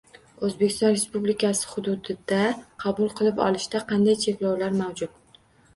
O‘zbekiston 0.47 0.89
Respublikasi 0.95 1.69
hududida 1.73 2.41
qabul 2.85 3.15
qilib 3.21 3.45
olishda 3.51 3.87
qanday 3.95 4.23
cheklovlar 4.27 4.79
mavjud? 4.85 5.19